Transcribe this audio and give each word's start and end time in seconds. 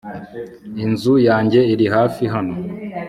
inzu 0.85 1.13
yanjye 1.27 1.59
iri 1.73 1.85
hafi 1.95 2.23
hano 2.33 2.55